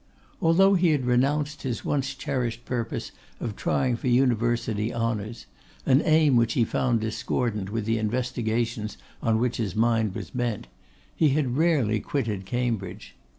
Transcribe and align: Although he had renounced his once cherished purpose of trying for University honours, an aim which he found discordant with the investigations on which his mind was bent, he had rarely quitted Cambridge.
Although 0.41 0.73
he 0.73 0.93
had 0.93 1.05
renounced 1.05 1.61
his 1.61 1.85
once 1.85 2.15
cherished 2.15 2.65
purpose 2.65 3.11
of 3.39 3.55
trying 3.55 3.95
for 3.97 4.07
University 4.07 4.91
honours, 4.91 5.45
an 5.85 6.01
aim 6.03 6.35
which 6.35 6.53
he 6.53 6.65
found 6.65 6.99
discordant 6.99 7.69
with 7.69 7.85
the 7.85 7.99
investigations 7.99 8.97
on 9.21 9.37
which 9.37 9.57
his 9.57 9.75
mind 9.75 10.15
was 10.15 10.31
bent, 10.31 10.65
he 11.15 11.29
had 11.37 11.55
rarely 11.55 11.99
quitted 11.99 12.47
Cambridge. 12.47 13.13